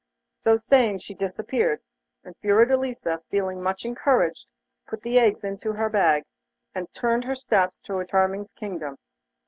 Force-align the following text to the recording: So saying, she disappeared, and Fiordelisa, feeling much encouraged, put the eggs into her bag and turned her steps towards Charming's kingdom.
So 0.33 0.57
saying, 0.57 0.97
she 1.01 1.13
disappeared, 1.13 1.79
and 2.23 2.35
Fiordelisa, 2.41 3.21
feeling 3.29 3.61
much 3.61 3.85
encouraged, 3.85 4.47
put 4.87 5.03
the 5.03 5.19
eggs 5.19 5.43
into 5.43 5.73
her 5.73 5.89
bag 5.89 6.23
and 6.73 6.91
turned 6.91 7.25
her 7.25 7.35
steps 7.35 7.79
towards 7.79 8.09
Charming's 8.09 8.51
kingdom. 8.53 8.97